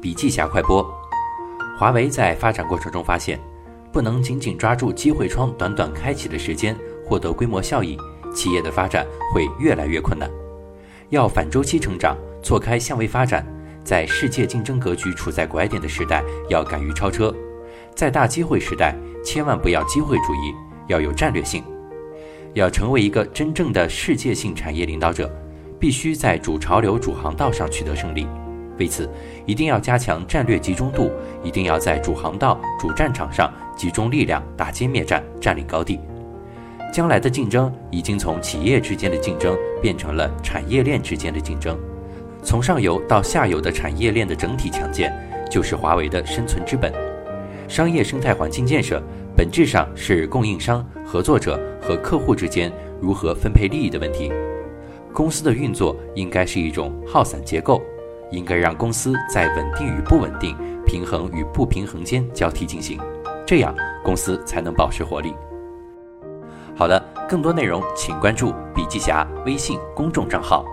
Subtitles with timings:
[0.00, 0.86] 笔记侠快播：
[1.78, 3.40] 华为在发展过程中发现，
[3.90, 7.96] 不能紧紧抓住机会窗短短开启的时间获得规模效益，
[8.34, 10.30] 企业的发展会越来越困难。
[11.08, 13.44] 要反周期成长，错开相位发展，
[13.82, 17.34] 在世界竞争格局处在拐点的时代，要敢于超车；
[17.94, 18.94] 在大机会时代，
[19.24, 20.54] 千万不要机会主义，
[20.88, 21.64] 要有战略性。
[22.52, 25.30] 要成为一个真正的世界性产业领导者，
[25.80, 28.26] 必须在主潮流、主航道上取得胜利。
[28.78, 29.08] 为此，
[29.46, 31.10] 一定要加强战略集中度，
[31.42, 35.98] 一定要在主航道、主战场上集中力量，打歼灭战，占领高地。
[36.92, 41.78] 将来的竞争已经从企业之间的竞争变成了产业链之间的竞争，
[42.42, 45.12] 从上游到下游的产业链的整体强健，
[45.50, 46.92] 就是华为的生存之本。
[47.68, 49.02] 商业生态环境建设
[49.36, 54.32] 本质上是供应商、合作者和客户之间如何分配利益的问题。
[55.12, 57.82] 公司的运作应该是一种耗散结构，
[58.30, 63.00] 应该让公司在稳定与不稳定、平衡与不平衡间交替进行，
[63.46, 63.74] 这样
[64.04, 65.34] 公司才能保持活力。
[66.76, 70.64] 好的，更多内容请关注笔记侠微信公众账号。